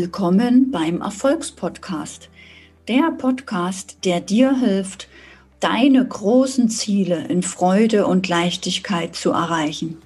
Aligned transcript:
Willkommen 0.00 0.70
beim 0.70 1.00
Erfolgspodcast. 1.00 2.28
Der 2.86 3.10
Podcast, 3.18 3.98
der 4.04 4.20
dir 4.20 4.56
hilft, 4.56 5.08
deine 5.58 6.06
großen 6.06 6.68
Ziele 6.68 7.26
in 7.26 7.42
Freude 7.42 8.06
und 8.06 8.28
Leichtigkeit 8.28 9.16
zu 9.16 9.32
erreichen. 9.32 9.98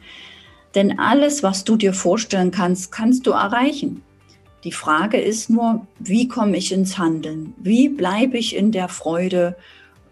Denn 0.75 0.99
alles, 0.99 1.43
was 1.43 1.65
du 1.65 1.77
dir 1.77 1.93
vorstellen 1.93 2.51
kannst, 2.53 2.91
kannst 2.91 3.27
du 3.27 3.33
erreichen. 3.33 4.03
Die 4.65 4.73
Frage 4.73 5.21
ist 5.21 5.51
nur, 5.51 5.87
wie 5.99 6.27
komme 6.27 6.57
ich 6.57 6.73
ins 6.73 6.97
Handeln? 6.97 7.53
Wie 7.59 7.91
bleibe 7.91 8.39
ich 8.39 8.57
in 8.57 8.73
der 8.73 8.89
Freude? 8.89 9.59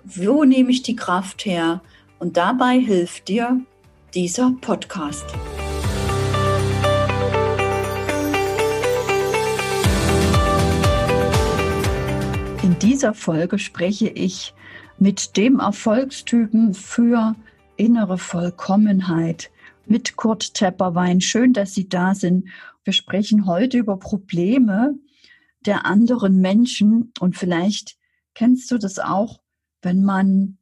Wo 0.05 0.45
nehme 0.45 0.73
ich 0.73 0.83
die 0.83 0.97
Kraft 0.97 1.47
her? 1.47 1.81
Und 2.19 2.37
dabei 2.37 2.79
hilft 2.79 3.29
dir 3.29 3.59
dieser 4.13 4.53
Podcast. 4.61 5.25
Dieser 12.83 13.13
Folge 13.13 13.59
spreche 13.59 14.09
ich 14.09 14.55
mit 14.99 15.37
dem 15.37 15.61
Erfolgstypen 15.61 16.73
für 16.73 17.35
innere 17.77 18.17
Vollkommenheit, 18.17 19.51
mit 19.87 20.17
Kurt 20.17 20.55
Tepperwein. 20.55 21.21
Schön, 21.21 21.53
dass 21.53 21.75
Sie 21.75 21.89
da 21.89 22.15
sind. 22.15 22.49
Wir 22.85 22.93
sprechen 22.93 23.47
heute 23.47 23.79
über 23.79 23.99
Probleme 23.99 24.95
der 25.67 25.85
anderen 25.85 26.41
Menschen 26.41 27.13
und 27.21 27.37
vielleicht 27.37 27.99
kennst 28.35 28.71
du 28.71 28.79
das 28.79 28.99
auch, 28.99 29.41
wenn 29.83 30.03
man 30.03 30.57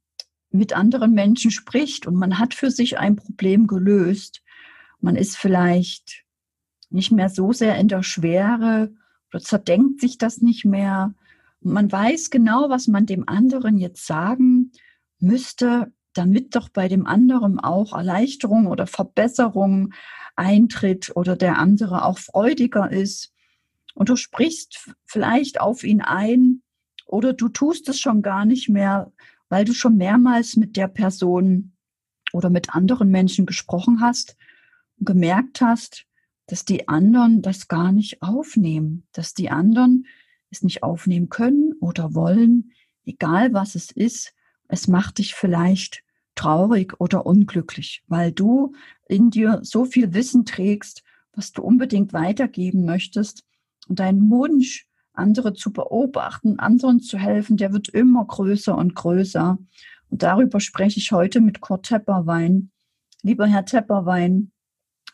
mit 0.51 0.73
anderen 0.73 1.13
Menschen 1.13 1.53
spricht 1.53 2.07
und 2.07 2.17
man 2.17 2.39
hat 2.39 2.55
für 2.55 2.71
sich 2.73 2.99
ein 2.99 3.15
Problem 3.15 3.69
gelöst. 3.69 4.43
Man 5.01 5.15
ist 5.15 5.37
vielleicht 5.37 6.25
nicht 6.91 7.13
mehr 7.13 7.29
so 7.29 7.53
sehr 7.53 7.77
in 7.77 7.87
der 7.87 8.03
Schwere 8.03 8.93
oder 9.31 9.41
zerdenkt 9.41 10.01
sich 10.01 10.19
das 10.19 10.39
nicht 10.39 10.65
mehr 10.65 11.15
man 11.61 11.91
weiß 11.91 12.31
genau, 12.31 12.69
was 12.71 12.87
man 12.87 13.07
dem 13.07 13.29
anderen 13.29 13.79
jetzt 13.79 14.07
sagen 14.07 14.73
müsste, 15.19 15.93
damit 16.15 16.55
doch 16.57 16.69
bei 16.69 16.89
dem 16.89 17.07
anderen 17.07 17.61
auch 17.61 17.97
Erleichterung 17.97 18.67
oder 18.67 18.87
Verbesserung 18.87 19.93
eintritt 20.37 21.15
oder 21.15 21.37
der 21.37 21.59
andere 21.59 22.05
auch 22.05 22.19
freudiger 22.19 22.91
ist. 22.91 23.33
Und 23.95 24.09
du 24.09 24.17
sprichst 24.17 24.95
vielleicht 25.05 25.61
auf 25.61 25.83
ihn 25.83 26.01
ein 26.01 26.63
oder 27.07 27.33
du 27.33 27.49
tust 27.49 27.89
es 27.89 27.99
schon 27.99 28.23
gar 28.23 28.45
nicht 28.45 28.69
mehr, 28.69 29.13
weil 29.49 29.65
du 29.65 29.73
schon 29.73 29.97
mehrmals 29.97 30.57
mit 30.57 30.77
der 30.77 30.89
Person 30.89 31.73
oder 32.33 32.51
mit 32.51 32.75
anderen 32.75 33.11
Menschen 33.11 33.47
gesprochen 33.47 34.01
hast 34.01 34.37
und 34.99 35.07
gemerkt 35.07 35.61
hast, 35.61 36.05
dass 36.47 36.65
die 36.65 36.89
anderen 36.89 37.43
das 37.43 37.69
gar 37.69 37.93
nicht 37.93 38.23
aufnehmen, 38.23 39.07
dass 39.13 39.35
die 39.35 39.51
anderen 39.51 40.07
es 40.51 40.63
nicht 40.63 40.83
aufnehmen 40.83 41.29
können 41.29 41.75
oder 41.81 42.15
wollen, 42.15 42.73
egal 43.05 43.53
was 43.53 43.75
es 43.75 43.91
ist, 43.91 44.35
es 44.69 44.89
macht 44.89 45.19
dich 45.19 45.35
vielleicht 45.35 46.03
traurig 46.35 47.01
oder 47.01 47.27
unglücklich, 47.27 48.05
weil 48.07 48.33
du 48.33 48.75
in 49.09 49.31
dir 49.31 49.61
so 49.63 49.85
viel 49.85 50.15
Wissen 50.15 50.45
trägst, 50.45 51.03
was 51.33 51.53
du 51.53 51.63
unbedingt 51.63 52.13
weitergeben 52.13 52.85
möchtest 52.85 53.45
und 53.89 53.99
dein 53.99 54.31
Wunsch, 54.31 54.87
andere 55.13 55.53
zu 55.53 55.73
beobachten, 55.73 56.59
anderen 56.61 57.01
zu 57.01 57.19
helfen, 57.19 57.57
der 57.57 57.73
wird 57.73 57.89
immer 57.89 58.25
größer 58.25 58.77
und 58.77 58.95
größer. 58.95 59.59
Und 60.11 60.23
darüber 60.23 60.61
spreche 60.61 61.01
ich 61.01 61.11
heute 61.11 61.41
mit 61.41 61.61
Kurt 61.61 61.87
Tepperwein. 61.87 62.71
Lieber 63.23 63.47
Herr 63.47 63.65
Tepperwein, 63.65 64.53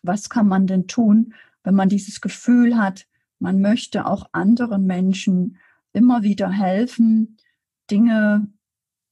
was 0.02 0.28
kann 0.28 0.46
man 0.46 0.66
denn 0.66 0.86
tun, 0.86 1.32
wenn 1.62 1.74
man 1.74 1.88
dieses 1.88 2.20
Gefühl 2.20 2.76
hat, 2.76 3.06
man 3.44 3.60
möchte 3.60 4.06
auch 4.06 4.26
anderen 4.32 4.86
Menschen 4.86 5.58
immer 5.92 6.22
wieder 6.22 6.50
helfen, 6.50 7.36
Dinge 7.90 8.50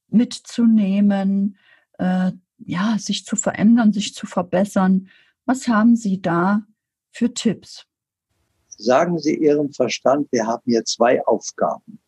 mitzunehmen, 0.07 1.55
äh, 1.99 2.31
ja, 2.57 2.97
sich 2.97 3.25
zu 3.25 3.35
verändern, 3.35 3.93
sich 3.93 4.15
zu 4.15 4.25
verbessern. 4.25 5.07
Was 5.45 5.67
haben 5.67 5.95
Sie 5.95 6.19
da 6.19 6.63
für 7.11 7.31
Tipps? 7.31 7.85
Sagen 8.69 9.19
Sie 9.19 9.35
Ihrem 9.35 9.71
Verstand, 9.71 10.27
wir 10.31 10.47
haben 10.47 10.63
hier 10.65 10.83
zwei 10.83 11.23
Aufgaben. 11.27 11.99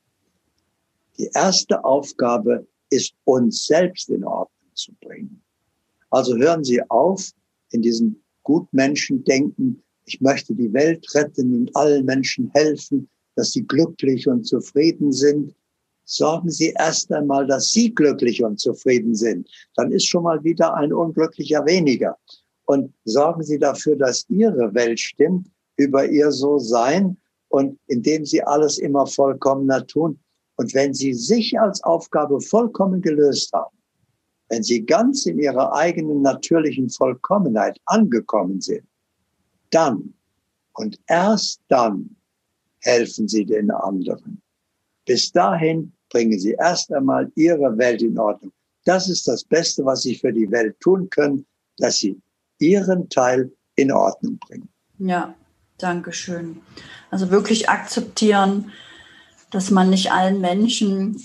Die 1.19 1.30
erste 1.31 1.85
Aufgabe 1.85 2.68
ist, 2.90 3.14
uns 3.24 3.68
selbst 3.68 4.09
in 4.09 4.24
Ordnung 4.24 4.72
zu 4.74 4.94
bringen. 5.00 5.44
Also 6.09 6.35
hören 6.35 6.64
Sie 6.64 6.81
auf, 6.90 7.30
in 7.69 7.84
diesem 7.84 8.24
Gutmenschen-Denken 8.41 9.84
ich 10.05 10.21
möchte 10.21 10.53
die 10.53 10.71
Welt 10.73 11.05
retten 11.13 11.53
und 11.53 11.75
allen 11.75 12.05
Menschen 12.05 12.51
helfen, 12.53 13.09
dass 13.35 13.51
sie 13.51 13.63
glücklich 13.63 14.27
und 14.27 14.45
zufrieden 14.45 15.11
sind. 15.11 15.53
Sorgen 16.07 16.51
Sie 16.51 16.73
erst 16.77 17.11
einmal, 17.11 17.47
dass 17.47 17.71
Sie 17.71 17.93
glücklich 17.93 18.43
und 18.43 18.59
zufrieden 18.59 19.16
sind. 19.16 19.49
Dann 19.75 19.91
ist 19.91 20.05
schon 20.05 20.23
mal 20.23 20.43
wieder 20.43 20.75
ein 20.75 20.93
Unglücklicher 20.93 21.66
weniger. 21.66 22.16
Und 22.66 22.93
sorgen 23.05 23.41
Sie 23.41 23.57
dafür, 23.57 23.95
dass 23.95 24.25
Ihre 24.29 24.73
Welt 24.75 24.99
stimmt 24.99 25.47
über 25.77 26.07
Ihr 26.07 26.31
So-Sein 26.31 27.17
und 27.47 27.79
indem 27.87 28.23
Sie 28.23 28.43
alles 28.43 28.77
immer 28.77 29.07
vollkommener 29.07 29.85
tun. 29.87 30.19
Und 30.57 30.75
wenn 30.75 30.93
Sie 30.93 31.13
sich 31.13 31.59
als 31.59 31.83
Aufgabe 31.83 32.39
vollkommen 32.39 33.01
gelöst 33.01 33.51
haben, 33.51 33.75
wenn 34.49 34.61
Sie 34.61 34.85
ganz 34.85 35.25
in 35.25 35.39
Ihrer 35.39 35.73
eigenen 35.73 36.22
natürlichen 36.22 36.89
Vollkommenheit 36.91 37.79
angekommen 37.85 38.61
sind, 38.61 38.85
dann 39.70 40.14
und 40.74 41.00
erst 41.08 41.62
dann 41.68 42.16
helfen 42.80 43.28
Sie 43.28 43.46
den 43.46 43.72
anderen. 43.72 44.42
Bis 45.06 45.31
dahin 45.31 45.94
bringen 46.09 46.40
Sie 46.40 46.56
erst 46.59 46.92
einmal 46.94 47.31
Ihre 47.36 47.78
Welt 47.78 48.02
in 48.02 48.18
Ordnung. 48.18 48.52
Das 48.86 49.09
ist 49.09 49.28
das 49.28 49.44
Beste, 49.44 49.84
was 49.86 50.03
Sie 50.03 50.16
für 50.16 50.31
die 50.31 50.50
Welt 50.52 50.80
tun 50.80 51.09
können, 51.09 51.46
dass 51.78 51.98
Sie 51.98 52.20
Ihren 52.59 53.09
Teil 53.09 53.52
in 53.76 53.92
Ordnung 53.92 54.38
bringen. 54.38 54.70
Ja, 55.00 55.36
danke 55.78 56.14
schön. 56.14 56.62
Also 57.12 57.32
wirklich 57.32 57.70
akzeptieren, 57.70 58.72
dass 59.52 59.72
man 59.72 59.90
nicht 59.90 60.12
allen 60.12 60.42
Menschen 60.42 61.22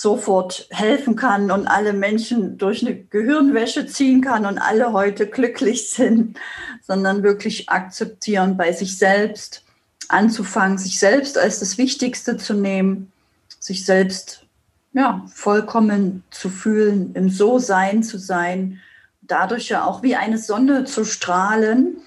sofort 0.00 0.66
helfen 0.70 1.16
kann 1.16 1.50
und 1.50 1.66
alle 1.66 1.92
Menschen 1.92 2.56
durch 2.56 2.82
eine 2.82 2.96
Gehirnwäsche 2.96 3.86
ziehen 3.86 4.22
kann 4.22 4.46
und 4.46 4.58
alle 4.58 4.92
heute 4.92 5.26
glücklich 5.26 5.90
sind, 5.90 6.38
sondern 6.86 7.22
wirklich 7.22 7.68
akzeptieren, 7.68 8.56
bei 8.56 8.72
sich 8.72 8.96
selbst 8.98 9.64
anzufangen, 10.08 10.78
sich 10.78 10.98
selbst 10.98 11.38
als 11.38 11.60
das 11.60 11.78
Wichtigste 11.78 12.36
zu 12.36 12.54
nehmen, 12.54 13.12
sich 13.58 13.84
selbst 13.84 14.46
ja, 14.94 15.24
vollkommen 15.32 16.22
zu 16.30 16.48
fühlen, 16.48 17.14
im 17.14 17.30
So-Sein 17.30 18.02
zu 18.02 18.18
sein, 18.18 18.80
dadurch 19.22 19.68
ja 19.68 19.84
auch 19.84 20.02
wie 20.02 20.16
eine 20.16 20.38
Sonne 20.38 20.84
zu 20.84 21.04
strahlen 21.04 21.98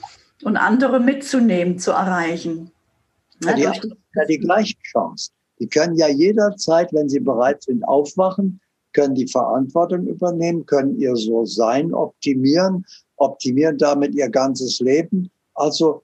und 0.44 0.58
andere 0.58 1.00
mitzunehmen, 1.00 1.80
zu 1.80 1.92
erreichen. 1.92 2.72
Ja, 3.44 3.54
die, 3.54 3.62
ja, 3.62 3.74
die 4.28 4.40
gleiche 4.40 4.76
Chance. 4.84 5.32
Die 5.60 5.68
können 5.68 5.96
ja 5.96 6.08
jederzeit, 6.08 6.92
wenn 6.94 7.10
sie 7.10 7.20
bereit 7.20 7.64
sind, 7.64 7.84
aufwachen, 7.84 8.60
können 8.94 9.16
die 9.16 9.28
Verantwortung 9.28 10.08
übernehmen, 10.08 10.66
können 10.66 11.00
ihr 11.00 11.16
So-Sein 11.16 11.94
optimieren, 11.94 12.86
optimieren 13.18 13.78
damit 13.78 14.16
ihr 14.16 14.30
ganzes 14.30 14.80
Leben. 14.80 15.30
Also 15.54 16.04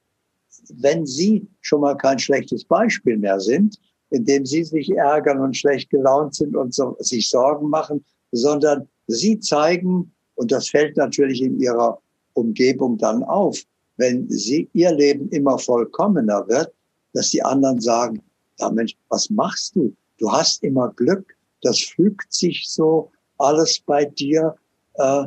wenn 0.76 1.06
Sie 1.06 1.48
schon 1.62 1.82
mal 1.82 1.96
kein 1.96 2.20
schlechtes 2.20 2.66
Beispiel 2.66 3.18
mehr 3.18 3.40
sind, 3.40 3.78
indem 4.10 4.46
Sie 4.46 4.64
sich 4.64 4.90
ärgern 4.92 5.40
und 5.40 5.56
schlecht 5.56 5.90
gelaunt 5.90 6.36
sind 6.36 6.56
und 6.56 6.74
so, 6.74 6.96
sich 7.00 7.30
Sorgen 7.30 7.70
machen, 7.70 8.04
sondern 8.32 8.88
Sie 9.08 9.40
zeigen, 9.40 10.14
und 10.36 10.52
das 10.52 10.70
fällt 10.70 10.98
natürlich 10.98 11.42
in 11.42 11.60
Ihrer 11.60 12.00
Umgebung 12.34 12.98
dann 12.98 13.24
auf, 13.24 13.60
wenn 13.98 14.30
Sie 14.30 14.70
Ihr 14.74 14.92
Leben 14.92 15.30
immer 15.30 15.58
vollkommener 15.58 16.48
wird, 16.48 16.74
dass 17.14 17.30
die 17.30 17.44
anderen 17.44 17.80
sagen, 17.80 18.22
ja 18.62 18.70
Mensch, 18.70 18.96
was 19.10 19.30
machst 19.30 19.76
du? 19.76 19.96
Du 20.18 20.32
hast 20.32 20.64
immer 20.64 20.94
Glück, 20.96 21.36
das 21.62 21.80
fügt 21.80 22.34
sich 22.34 22.66
so 22.68 23.12
alles 23.38 23.80
bei 23.80 24.06
dir. 24.06 24.56
Äh, 24.96 25.26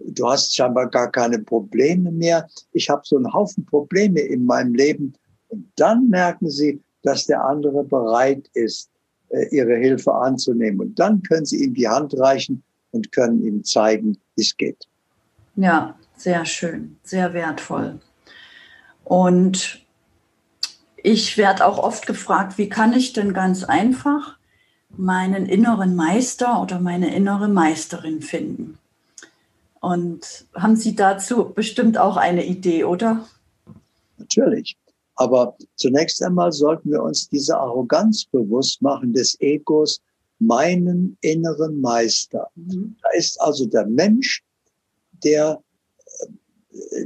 du 0.00 0.28
hast 0.28 0.54
scheinbar 0.54 0.88
gar 0.88 1.10
keine 1.10 1.38
Probleme 1.38 2.10
mehr. 2.10 2.48
Ich 2.72 2.88
habe 2.88 3.02
so 3.04 3.16
einen 3.16 3.32
Haufen 3.32 3.64
Probleme 3.66 4.20
in 4.20 4.44
meinem 4.44 4.74
Leben. 4.74 5.14
Und 5.48 5.70
dann 5.76 6.08
merken 6.08 6.48
sie, 6.48 6.82
dass 7.02 7.26
der 7.26 7.44
andere 7.44 7.84
bereit 7.84 8.48
ist, 8.54 8.90
äh, 9.30 9.46
ihre 9.50 9.76
Hilfe 9.76 10.12
anzunehmen. 10.12 10.80
Und 10.80 10.98
dann 10.98 11.22
können 11.22 11.46
sie 11.46 11.64
ihm 11.64 11.74
die 11.74 11.88
Hand 11.88 12.18
reichen 12.18 12.62
und 12.92 13.12
können 13.12 13.42
ihm 13.42 13.64
zeigen, 13.64 14.18
wie 14.36 14.42
es 14.42 14.56
geht. 14.56 14.88
Ja, 15.56 15.98
sehr 16.16 16.44
schön, 16.44 16.96
sehr 17.02 17.32
wertvoll. 17.34 18.00
Und 19.04 19.84
ich 21.02 21.36
werde 21.36 21.66
auch 21.66 21.78
oft 21.78 22.06
gefragt, 22.06 22.58
wie 22.58 22.68
kann 22.68 22.92
ich 22.92 23.12
denn 23.12 23.32
ganz 23.32 23.64
einfach 23.64 24.36
meinen 24.96 25.46
inneren 25.46 25.96
Meister 25.96 26.60
oder 26.60 26.80
meine 26.80 27.14
innere 27.14 27.48
Meisterin 27.48 28.22
finden? 28.22 28.78
Und 29.80 30.46
haben 30.54 30.76
Sie 30.76 30.94
dazu 30.94 31.52
bestimmt 31.54 31.96
auch 31.96 32.16
eine 32.16 32.44
Idee, 32.44 32.84
oder? 32.84 33.26
Natürlich. 34.18 34.76
Aber 35.16 35.56
zunächst 35.76 36.22
einmal 36.22 36.52
sollten 36.52 36.90
wir 36.90 37.02
uns 37.02 37.28
diese 37.28 37.56
Arroganz 37.56 38.24
bewusst 38.26 38.80
machen 38.82 39.12
des 39.12 39.38
Egos, 39.40 40.00
meinen 40.38 41.16
inneren 41.20 41.80
Meister. 41.80 42.48
Mhm. 42.54 42.96
Da 43.02 43.08
ist 43.16 43.40
also 43.40 43.66
der 43.66 43.86
Mensch, 43.86 44.42
der 45.24 45.62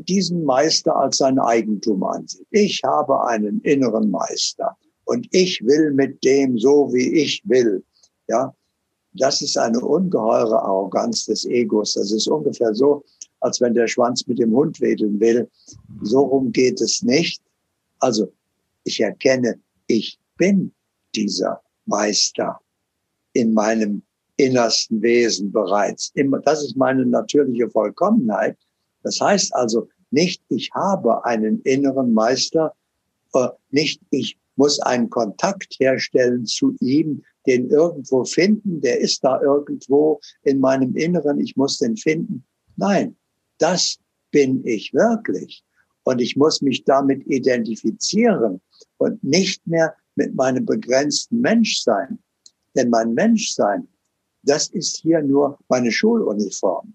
diesen 0.00 0.44
Meister 0.44 0.94
als 0.96 1.18
sein 1.18 1.38
Eigentum 1.38 2.02
ansieht. 2.02 2.46
Ich 2.50 2.82
habe 2.84 3.26
einen 3.26 3.60
inneren 3.60 4.10
Meister 4.10 4.76
und 5.04 5.26
ich 5.32 5.62
will 5.64 5.92
mit 5.92 6.22
dem 6.24 6.58
so, 6.58 6.92
wie 6.92 7.14
ich 7.20 7.42
will. 7.44 7.82
Ja, 8.28 8.54
das 9.14 9.42
ist 9.42 9.56
eine 9.56 9.80
ungeheure 9.80 10.62
Arroganz 10.62 11.26
des 11.26 11.44
Egos. 11.44 11.94
Das 11.94 12.10
ist 12.12 12.28
ungefähr 12.28 12.74
so, 12.74 13.04
als 13.40 13.60
wenn 13.60 13.74
der 13.74 13.86
Schwanz 13.86 14.26
mit 14.26 14.38
dem 14.38 14.54
Hund 14.54 14.80
wedeln 14.80 15.20
will. 15.20 15.48
So 16.02 16.20
rum 16.20 16.52
geht 16.52 16.80
es 16.80 17.02
nicht. 17.02 17.40
Also, 18.00 18.32
ich 18.84 19.00
erkenne, 19.00 19.60
ich 19.86 20.18
bin 20.36 20.72
dieser 21.14 21.60
Meister 21.86 22.60
in 23.32 23.54
meinem 23.54 24.02
innersten 24.36 25.00
Wesen 25.00 25.52
bereits. 25.52 26.12
Das 26.44 26.64
ist 26.64 26.76
meine 26.76 27.06
natürliche 27.06 27.70
Vollkommenheit. 27.70 28.58
Das 29.04 29.20
heißt 29.20 29.54
also 29.54 29.88
nicht, 30.10 30.42
ich 30.48 30.70
habe 30.74 31.24
einen 31.24 31.60
inneren 31.62 32.12
Meister, 32.12 32.74
äh, 33.34 33.48
nicht 33.70 34.00
ich 34.10 34.36
muss 34.56 34.80
einen 34.80 35.10
Kontakt 35.10 35.74
herstellen 35.78 36.46
zu 36.46 36.76
ihm, 36.80 37.22
den 37.46 37.68
irgendwo 37.70 38.24
finden, 38.24 38.80
der 38.80 39.00
ist 39.00 39.22
da 39.22 39.40
irgendwo 39.40 40.20
in 40.42 40.60
meinem 40.60 40.96
Inneren, 40.96 41.40
ich 41.40 41.56
muss 41.56 41.78
den 41.78 41.96
finden. 41.96 42.44
Nein, 42.76 43.16
das 43.58 43.98
bin 44.30 44.64
ich 44.64 44.92
wirklich. 44.94 45.64
Und 46.04 46.20
ich 46.20 46.36
muss 46.36 46.60
mich 46.60 46.84
damit 46.84 47.26
identifizieren 47.26 48.60
und 48.98 49.22
nicht 49.24 49.66
mehr 49.66 49.94
mit 50.16 50.34
meinem 50.34 50.64
begrenzten 50.64 51.40
Menschsein. 51.40 52.18
Denn 52.76 52.90
mein 52.90 53.14
Menschsein, 53.14 53.88
das 54.42 54.68
ist 54.68 54.98
hier 54.98 55.22
nur 55.22 55.58
meine 55.68 55.90
Schuluniform. 55.90 56.94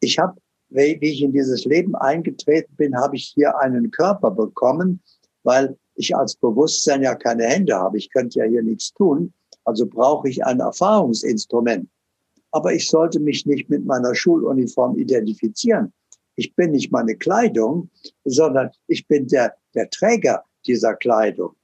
Ich 0.00 0.18
habe, 0.18 0.40
wie 0.70 0.98
ich 1.00 1.22
in 1.22 1.32
dieses 1.32 1.64
Leben 1.64 1.94
eingetreten 1.94 2.74
bin, 2.76 2.96
habe 2.96 3.16
ich 3.16 3.32
hier 3.34 3.58
einen 3.58 3.90
Körper 3.90 4.30
bekommen, 4.30 5.00
weil 5.42 5.76
ich 5.94 6.16
als 6.16 6.34
Bewusstsein 6.36 7.02
ja 7.02 7.14
keine 7.14 7.44
Hände 7.44 7.74
habe. 7.74 7.98
Ich 7.98 8.10
könnte 8.10 8.40
ja 8.40 8.44
hier 8.46 8.62
nichts 8.62 8.92
tun. 8.92 9.32
Also 9.64 9.86
brauche 9.86 10.28
ich 10.28 10.44
ein 10.44 10.60
Erfahrungsinstrument. 10.60 11.88
Aber 12.50 12.72
ich 12.72 12.88
sollte 12.88 13.20
mich 13.20 13.46
nicht 13.46 13.68
mit 13.68 13.84
meiner 13.84 14.14
Schuluniform 14.14 14.96
identifizieren. 14.96 15.92
Ich 16.36 16.54
bin 16.54 16.72
nicht 16.72 16.90
meine 16.92 17.16
Kleidung, 17.16 17.90
sondern 18.24 18.70
ich 18.86 19.06
bin 19.06 19.26
der, 19.28 19.54
der 19.74 19.88
Träger 19.90 20.44
dieser 20.66 20.94
Kleidung. 20.94 21.54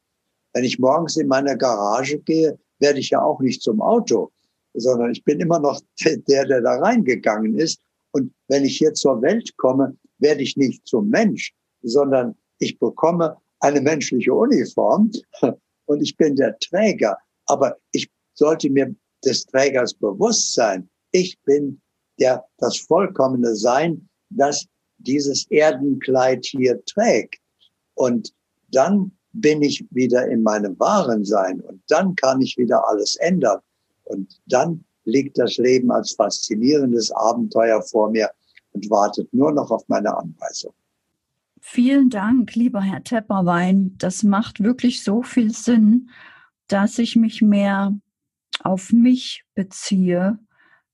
Wenn 0.52 0.64
ich 0.64 0.78
morgens 0.78 1.16
in 1.16 1.28
meine 1.28 1.56
Garage 1.56 2.18
gehe, 2.20 2.58
werde 2.78 2.98
ich 2.98 3.10
ja 3.10 3.22
auch 3.22 3.40
nicht 3.40 3.62
zum 3.62 3.80
Auto, 3.80 4.30
sondern 4.74 5.12
ich 5.12 5.24
bin 5.24 5.40
immer 5.40 5.58
noch 5.58 5.80
der, 6.28 6.46
der 6.46 6.60
da 6.60 6.78
reingegangen 6.78 7.58
ist. 7.58 7.80
Und 8.12 8.32
wenn 8.48 8.64
ich 8.64 8.76
hier 8.78 8.92
zur 8.94 9.22
Welt 9.22 9.56
komme, 9.56 9.96
werde 10.18 10.42
ich 10.42 10.56
nicht 10.56 10.86
zum 10.86 11.08
Mensch, 11.08 11.54
sondern 11.82 12.36
ich 12.58 12.78
bekomme 12.78 13.36
eine 13.60 13.80
menschliche 13.80 14.34
Uniform 14.34 15.10
und 15.86 16.02
ich 16.02 16.16
bin 16.16 16.36
der 16.36 16.58
Träger. 16.58 17.16
Aber 17.46 17.76
ich 17.92 18.10
sollte 18.34 18.70
mir 18.70 18.94
des 19.24 19.44
Trägers 19.46 19.94
bewusst 19.94 20.54
sein. 20.54 20.88
Ich 21.12 21.38
bin 21.42 21.80
der, 22.18 22.44
das 22.58 22.78
vollkommene 22.78 23.54
Sein, 23.54 24.08
das 24.30 24.66
dieses 24.98 25.50
Erdenkleid 25.50 26.44
hier 26.44 26.82
trägt. 26.84 27.40
Und 27.94 28.32
dann 28.68 29.12
bin 29.32 29.62
ich 29.62 29.84
wieder 29.90 30.26
in 30.28 30.42
meinem 30.42 30.78
wahren 30.78 31.24
Sein 31.24 31.60
und 31.60 31.82
dann 31.88 32.14
kann 32.16 32.40
ich 32.40 32.56
wieder 32.56 32.86
alles 32.88 33.16
ändern. 33.16 33.60
Und 34.04 34.40
dann 34.46 34.84
liegt 35.04 35.38
das 35.38 35.56
Leben 35.56 35.90
als 35.90 36.12
faszinierendes 36.12 37.10
Abenteuer 37.10 37.82
vor 37.82 38.10
mir 38.10 38.30
und 38.72 38.88
wartet 38.90 39.32
nur 39.32 39.52
noch 39.52 39.70
auf 39.70 39.88
meine 39.88 40.16
Anweisung. 40.16 40.72
Vielen 41.60 42.08
Dank, 42.08 42.54
lieber 42.54 42.80
Herr 42.80 43.04
Tepperwein. 43.04 43.94
Das 43.98 44.22
macht 44.22 44.62
wirklich 44.62 45.02
so 45.02 45.22
viel 45.22 45.52
Sinn, 45.52 46.10
dass 46.68 46.98
ich 46.98 47.16
mich 47.16 47.42
mehr 47.42 47.94
auf 48.62 48.92
mich 48.92 49.44
beziehe, 49.54 50.38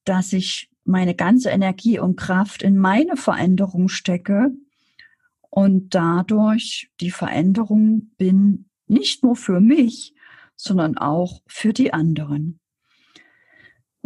dass 0.04 0.32
ich 0.32 0.70
meine 0.84 1.14
ganze 1.14 1.50
Energie 1.50 1.98
und 1.98 2.16
Kraft 2.16 2.62
in 2.62 2.78
meine 2.78 3.16
Veränderung 3.16 3.88
stecke 3.88 4.52
und 5.50 5.94
dadurch 5.94 6.90
die 7.00 7.10
Veränderung 7.10 8.10
bin, 8.16 8.68
nicht 8.86 9.22
nur 9.22 9.36
für 9.36 9.60
mich, 9.60 10.14
sondern 10.54 10.96
auch 10.96 11.42
für 11.46 11.72
die 11.72 11.92
anderen. 11.92 12.60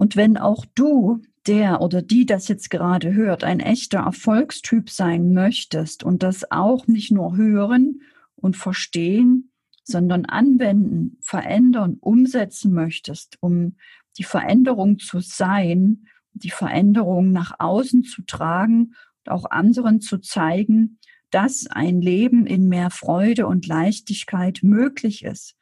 Und 0.01 0.17
wenn 0.17 0.39
auch 0.39 0.65
du, 0.75 1.21
der 1.47 1.83
oder 1.83 2.01
die 2.01 2.25
das 2.25 2.49
jetzt 2.49 2.71
gerade 2.71 3.13
hört, 3.13 3.45
ein 3.45 3.61
echter 3.61 3.99
Erfolgstyp 3.99 4.89
sein 4.89 5.35
möchtest 5.35 6.05
und 6.05 6.23
das 6.23 6.51
auch 6.51 6.87
nicht 6.87 7.13
nur 7.13 7.37
hören 7.37 8.01
und 8.35 8.57
verstehen, 8.57 9.53
sondern 9.85 10.25
anwenden, 10.25 11.19
verändern, 11.21 11.99
umsetzen 12.01 12.73
möchtest, 12.73 13.37
um 13.41 13.77
die 14.17 14.25
Veränderung 14.25 14.99
zu 15.01 15.21
sein, 15.21 16.07
die 16.33 16.49
Veränderung 16.49 17.31
nach 17.31 17.57
außen 17.59 18.05
zu 18.05 18.23
tragen 18.23 18.95
und 19.27 19.33
auch 19.33 19.51
anderen 19.51 20.01
zu 20.01 20.17
zeigen, 20.17 20.99
dass 21.31 21.67
ein 21.67 22.01
Leben 22.01 22.47
in 22.47 22.69
mehr 22.69 22.89
Freude 22.89 23.47
und 23.47 23.67
Leichtigkeit 23.67 24.61
möglich 24.63 25.27
ist, 25.27 25.59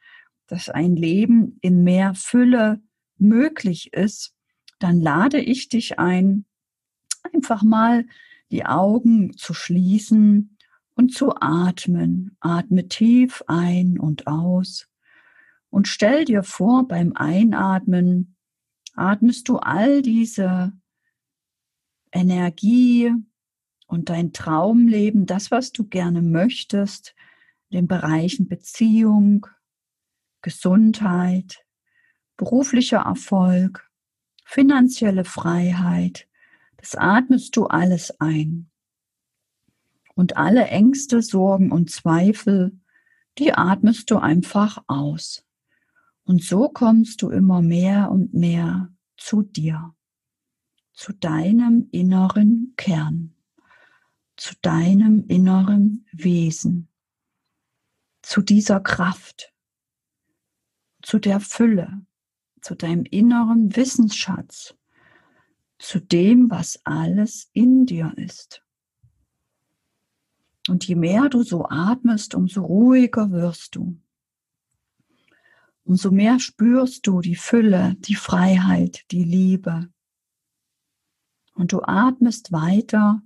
dass 0.47 0.69
ein 0.69 0.95
Leben 0.95 1.57
in 1.59 1.83
mehr 1.83 2.13
Fülle 2.15 2.79
möglich 3.21 3.93
ist, 3.93 4.33
dann 4.79 5.01
lade 5.01 5.39
ich 5.39 5.69
dich 5.69 5.99
ein, 5.99 6.45
einfach 7.33 7.63
mal 7.63 8.05
die 8.51 8.65
Augen 8.65 9.35
zu 9.37 9.53
schließen 9.53 10.57
und 10.95 11.13
zu 11.13 11.35
atmen. 11.35 12.37
Atme 12.39 12.87
tief 12.87 13.43
ein 13.47 13.99
und 13.99 14.27
aus 14.27 14.87
und 15.69 15.87
stell 15.87 16.25
dir 16.25 16.43
vor, 16.43 16.87
beim 16.87 17.13
Einatmen 17.13 18.35
atmest 18.95 19.49
du 19.49 19.57
all 19.57 20.01
diese 20.01 20.73
Energie, 22.11 23.13
und 23.89 24.09
dein 24.09 24.33
Traumleben, 24.33 25.25
das, 25.25 25.49
was 25.49 25.71
du 25.71 25.83
gerne 25.83 26.21
möchtest, 26.21 27.15
den 27.73 27.87
Bereichen 27.87 28.47
Beziehung, 28.47 29.47
Gesundheit, 30.41 31.65
beruflicher 32.39 33.01
Erfolg, 33.01 33.87
finanzielle 34.45 35.25
Freiheit, 35.25 36.27
das 36.77 36.95
atmest 36.95 37.55
du 37.55 37.67
alles 37.67 38.19
ein. 38.19 38.71
Und 40.15 40.37
alle 40.37 40.65
Ängste, 40.67 41.21
Sorgen 41.21 41.71
und 41.71 41.91
Zweifel, 41.91 42.79
die 43.37 43.53
atmest 43.53 44.09
du 44.09 44.17
einfach 44.17 44.83
aus. 44.87 45.45
Und 46.23 46.43
so 46.43 46.69
kommst 46.69 47.21
du 47.21 47.29
immer 47.29 47.61
mehr 47.61 48.09
und 48.09 48.33
mehr 48.33 48.91
zu 49.17 49.43
dir, 49.43 49.93
zu 50.93 51.13
deinem 51.13 51.87
inneren 51.91 52.73
Kern 52.75 53.35
zu 54.39 54.55
deinem 54.61 55.25
inneren 55.27 56.05
Wesen, 56.13 56.87
zu 58.21 58.41
dieser 58.41 58.79
Kraft, 58.79 59.53
zu 61.01 61.19
der 61.19 61.41
Fülle, 61.41 62.05
zu 62.61 62.75
deinem 62.75 63.05
inneren 63.05 63.75
Wissensschatz, 63.75 64.75
zu 65.77 65.99
dem, 65.99 66.49
was 66.49 66.79
alles 66.85 67.49
in 67.53 67.85
dir 67.85 68.13
ist. 68.17 68.63
Und 70.67 70.87
je 70.87 70.95
mehr 70.95 71.29
du 71.29 71.43
so 71.43 71.65
atmest, 71.67 72.35
umso 72.35 72.61
ruhiger 72.61 73.31
wirst 73.31 73.75
du. 73.75 73.97
Umso 75.83 76.11
mehr 76.11 76.39
spürst 76.39 77.07
du 77.07 77.21
die 77.21 77.35
Fülle, 77.35 77.95
die 77.99 78.15
Freiheit, 78.15 79.05
die 79.11 79.23
Liebe. 79.23 79.89
Und 81.55 81.71
du 81.71 81.81
atmest 81.81 82.51
weiter 82.51 83.23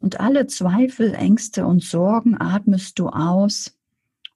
und 0.00 0.18
alle 0.18 0.48
Zweifel, 0.48 1.14
Ängste 1.14 1.66
und 1.66 1.84
Sorgen 1.84 2.40
atmest 2.40 2.98
du 2.98 3.08
aus 3.08 3.78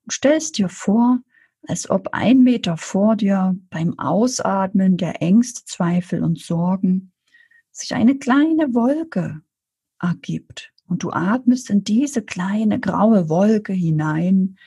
und 0.05 0.13
stellst 0.13 0.59
dir 0.59 0.69
vor, 0.69 1.19
als 1.67 1.89
ob 1.89 2.09
ein 2.13 2.41
Meter 2.43 2.77
vor 2.77 3.17
dir 3.17 3.57
beim 3.71 3.99
Ausatmen 3.99 4.97
der 4.97 5.23
Ängste, 5.23 5.65
Zweifel 5.65 6.23
und 6.23 6.39
Sorgen 6.39 7.13
sich 7.71 7.95
eine 7.95 8.19
kleine 8.19 8.75
Wolke 8.75 9.41
ergibt. 10.01 10.73
Und 10.87 11.03
du 11.03 11.11
atmest 11.11 11.71
in 11.71 11.85
diese 11.85 12.23
kleine 12.23 12.79
graue 12.79 13.29
Wolke 13.29 13.73
hinein. 13.73 14.59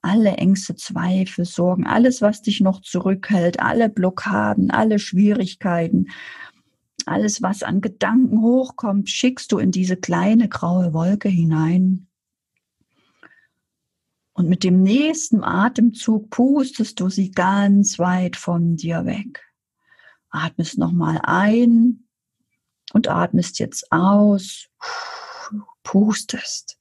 Alle 0.00 0.32
Ängste, 0.32 0.74
Zweifel, 0.74 1.44
Sorgen, 1.44 1.86
alles, 1.86 2.20
was 2.20 2.42
dich 2.42 2.60
noch 2.60 2.80
zurückhält, 2.80 3.60
alle 3.60 3.88
Blockaden, 3.88 4.72
alle 4.72 4.98
Schwierigkeiten, 4.98 6.08
alles, 7.06 7.42
was 7.42 7.62
an 7.62 7.80
Gedanken 7.80 8.42
hochkommt, 8.42 9.08
schickst 9.08 9.52
du 9.52 9.58
in 9.58 9.70
diese 9.70 9.96
kleine 9.96 10.48
graue 10.48 10.92
Wolke 10.92 11.28
hinein. 11.28 12.08
Und 14.34 14.48
mit 14.48 14.64
dem 14.64 14.82
nächsten 14.82 15.44
Atemzug 15.44 16.30
pustest 16.30 17.00
du 17.00 17.08
sie 17.10 17.30
ganz 17.30 17.98
weit 17.98 18.36
von 18.36 18.76
dir 18.76 19.04
weg. 19.04 19.44
Atmest 20.30 20.78
nochmal 20.78 21.20
ein 21.22 22.04
und 22.92 23.08
atmest 23.08 23.58
jetzt 23.58 23.92
aus. 23.92 24.68
Pustest 25.82 26.78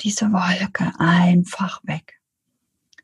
diese 0.00 0.32
Wolke 0.32 0.92
einfach 0.98 1.80
weg. 1.84 2.20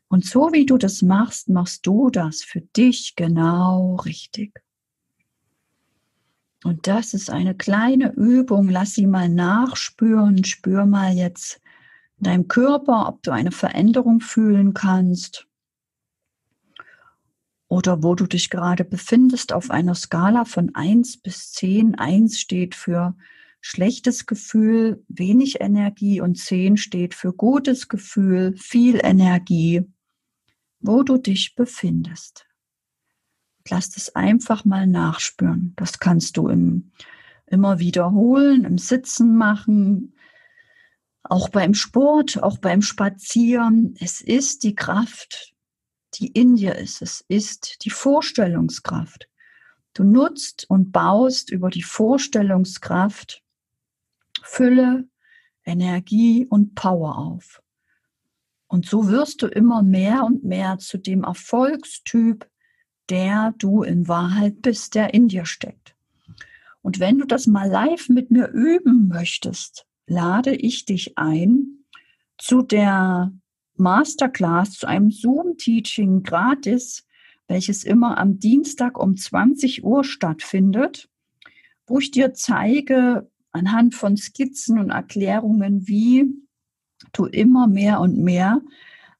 Und 0.07 0.25
so 0.25 0.51
wie 0.51 0.65
du 0.65 0.77
das 0.77 1.01
machst, 1.01 1.49
machst 1.49 1.85
du 1.85 2.09
das 2.09 2.43
für 2.43 2.61
dich 2.61 3.15
genau 3.15 3.95
richtig. 3.95 4.61
Und 6.63 6.85
das 6.85 7.13
ist 7.13 7.29
eine 7.29 7.55
kleine 7.55 8.11
Übung. 8.11 8.69
Lass 8.69 8.93
sie 8.93 9.07
mal 9.07 9.29
nachspüren. 9.29 10.43
Spür 10.43 10.85
mal 10.85 11.13
jetzt 11.13 11.60
in 12.21 12.25
deinem 12.25 12.47
Körper, 12.47 13.07
ob 13.07 13.23
du 13.23 13.31
eine 13.31 13.51
Veränderung 13.51 14.19
fühlen 14.19 14.75
kannst. 14.75 15.47
Oder 17.67 18.03
wo 18.03 18.13
du 18.13 18.27
dich 18.27 18.51
gerade 18.51 18.83
befindest 18.83 19.53
auf 19.53 19.71
einer 19.71 19.95
Skala 19.95 20.45
von 20.45 20.75
1 20.75 21.21
bis 21.21 21.51
10. 21.53 21.95
1 21.95 22.39
steht 22.39 22.75
für 22.75 23.15
schlechtes 23.59 24.27
Gefühl, 24.27 25.03
wenig 25.07 25.61
Energie 25.61 26.21
und 26.21 26.37
10 26.37 26.77
steht 26.77 27.15
für 27.15 27.33
gutes 27.33 27.87
Gefühl, 27.87 28.55
viel 28.55 28.99
Energie. 29.03 29.87
Wo 30.79 31.01
du 31.01 31.17
dich 31.17 31.55
befindest. 31.55 32.45
Lass 33.67 33.89
das 33.89 34.15
einfach 34.15 34.63
mal 34.63 34.85
nachspüren. 34.85 35.73
Das 35.75 35.99
kannst 35.99 36.37
du 36.37 36.49
im, 36.49 36.91
immer 37.47 37.79
wiederholen, 37.79 38.63
im 38.63 38.77
Sitzen 38.77 39.35
machen, 39.37 40.13
auch 41.23 41.49
beim 41.49 41.73
Sport, 41.73 42.41
auch 42.41 42.57
beim 42.57 42.81
Spazieren. 42.81 43.95
Es 43.99 44.21
ist 44.21 44.63
die 44.63 44.75
Kraft, 44.75 45.53
die 46.15 46.27
in 46.27 46.55
dir 46.55 46.75
ist. 46.75 47.01
Es 47.01 47.23
ist 47.27 47.83
die 47.85 47.89
Vorstellungskraft. 47.89 49.27
Du 49.93 50.03
nutzt 50.03 50.69
und 50.69 50.91
baust 50.91 51.51
über 51.51 51.69
die 51.69 51.83
Vorstellungskraft 51.83 53.43
Fülle, 54.43 55.07
Energie 55.63 56.45
und 56.47 56.75
Power 56.75 57.17
auf. 57.17 57.61
Und 58.67 58.85
so 58.85 59.09
wirst 59.09 59.41
du 59.41 59.47
immer 59.47 59.83
mehr 59.83 60.23
und 60.23 60.43
mehr 60.43 60.77
zu 60.79 60.97
dem 60.97 61.23
Erfolgstyp, 61.23 62.49
der 63.09 63.53
du 63.57 63.83
in 63.83 64.07
Wahrheit 64.07 64.61
bist, 64.61 64.95
der 64.95 65.13
in 65.13 65.27
dir 65.27 65.45
steckt. 65.45 65.95
Und 66.81 66.99
wenn 66.99 67.19
du 67.19 67.25
das 67.25 67.47
mal 67.47 67.69
live 67.69 68.09
mit 68.09 68.31
mir 68.31 68.47
üben 68.47 69.07
möchtest, 69.09 69.85
lade 70.11 70.53
ich 70.53 70.83
dich 70.83 71.17
ein 71.17 71.85
zu 72.37 72.61
der 72.61 73.31
Masterclass, 73.77 74.73
zu 74.73 74.87
einem 74.87 75.09
Zoom-Teaching 75.09 76.23
gratis, 76.23 77.07
welches 77.47 77.85
immer 77.85 78.17
am 78.17 78.37
Dienstag 78.37 78.99
um 78.99 79.15
20 79.15 79.85
Uhr 79.85 80.03
stattfindet, 80.03 81.09
wo 81.87 81.99
ich 81.99 82.11
dir 82.11 82.33
zeige, 82.33 83.31
anhand 83.51 83.95
von 83.95 84.17
Skizzen 84.17 84.79
und 84.79 84.89
Erklärungen, 84.89 85.87
wie 85.87 86.25
du 87.13 87.25
immer 87.25 87.67
mehr 87.67 88.01
und 88.01 88.17
mehr 88.17 88.61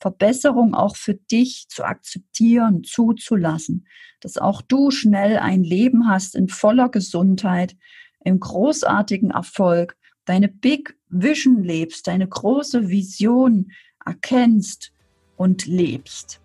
Verbesserung 0.00 0.74
auch 0.74 0.96
für 0.96 1.14
dich 1.14 1.66
zu 1.68 1.84
akzeptieren, 1.84 2.84
zuzulassen, 2.84 3.86
dass 4.20 4.38
auch 4.38 4.62
du 4.62 4.90
schnell 4.90 5.38
ein 5.38 5.64
Leben 5.64 6.08
hast 6.08 6.34
in 6.34 6.48
voller 6.48 6.88
Gesundheit, 6.88 7.76
im 8.24 8.38
großartigen 8.38 9.30
Erfolg, 9.30 9.96
deine 10.24 10.48
Big 10.48 10.96
Vision 11.08 11.62
lebst, 11.62 12.06
deine 12.06 12.28
große 12.28 12.88
Vision 12.88 13.72
erkennst 14.04 14.92
und 15.36 15.66
lebst. 15.66 16.40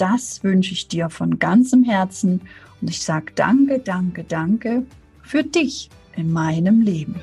Das 0.00 0.42
wünsche 0.42 0.72
ich 0.72 0.88
dir 0.88 1.10
von 1.10 1.38
ganzem 1.38 1.84
Herzen 1.84 2.40
und 2.80 2.88
ich 2.88 3.02
sage 3.02 3.32
danke, 3.34 3.80
danke, 3.80 4.24
danke 4.24 4.86
für 5.22 5.44
dich 5.44 5.90
in 6.16 6.32
meinem 6.32 6.80
Leben. 6.80 7.16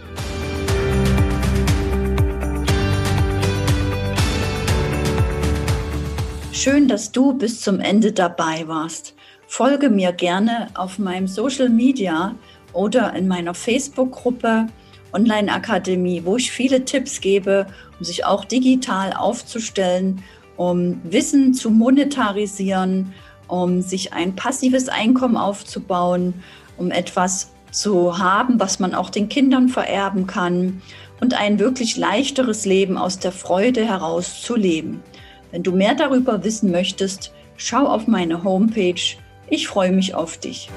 Schön, 6.51 6.87
dass 6.87 7.11
du 7.11 7.33
bis 7.33 7.61
zum 7.61 7.79
Ende 7.79 8.11
dabei 8.11 8.67
warst. 8.67 9.15
Folge 9.47 9.89
mir 9.89 10.11
gerne 10.11 10.67
auf 10.75 10.99
meinem 10.99 11.27
Social 11.27 11.69
Media 11.69 12.35
oder 12.73 13.11
in 13.15 13.27
meiner 13.27 13.55
Facebook-Gruppe 13.55 14.67
Online 15.13 15.51
Akademie, 15.51 16.21
wo 16.23 16.37
ich 16.37 16.51
viele 16.51 16.85
Tipps 16.85 17.21
gebe, 17.21 17.65
um 17.97 18.05
sich 18.05 18.23
auch 18.23 18.45
digital 18.45 19.13
aufzustellen, 19.13 20.21
um 20.57 20.99
Wissen 21.03 21.53
zu 21.53 21.69
monetarisieren, 21.69 23.13
um 23.47 23.81
sich 23.81 24.13
ein 24.13 24.35
passives 24.35 24.89
Einkommen 24.89 25.37
aufzubauen, 25.37 26.33
um 26.77 26.91
etwas 26.91 27.51
zu 27.71 28.17
haben, 28.17 28.59
was 28.59 28.79
man 28.79 28.93
auch 28.93 29.09
den 29.09 29.29
Kindern 29.29 29.69
vererben 29.69 30.27
kann 30.27 30.81
und 31.21 31.33
ein 31.33 31.59
wirklich 31.59 31.97
leichteres 31.97 32.65
Leben 32.65 32.97
aus 32.97 33.19
der 33.19 33.31
Freude 33.31 33.85
heraus 33.85 34.41
zu 34.41 34.55
leben. 34.55 35.01
Wenn 35.51 35.63
du 35.63 35.71
mehr 35.71 35.95
darüber 35.95 36.43
wissen 36.43 36.71
möchtest, 36.71 37.31
schau 37.55 37.85
auf 37.87 38.07
meine 38.07 38.43
Homepage. 38.43 39.15
Ich 39.49 39.67
freue 39.67 39.91
mich 39.91 40.13
auf 40.13 40.37
dich. 40.37 40.69